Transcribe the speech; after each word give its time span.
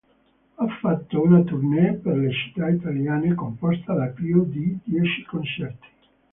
Ha 0.55 0.67
fatto 0.79 1.21
una 1.23 1.43
tournée 1.43 1.93
per 1.93 2.17
le 2.17 2.31
città 2.33 2.69
italiane, 2.69 3.35
composta 3.35 3.93
da 3.93 4.07
più 4.07 4.49
di 4.49 4.75
dieci 4.85 5.23
concerti. 5.25 5.87